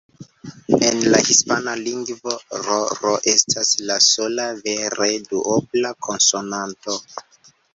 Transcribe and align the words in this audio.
En 0.85 1.03
la 1.15 1.19
hispana 1.25 1.75
lingvo 1.81 2.33
"rr" 2.69 3.13
estas 3.33 3.75
la 3.91 3.99
sola 4.09 4.49
vere 4.65 5.11
duobla 5.29 5.93
konsonanto. 6.09 6.99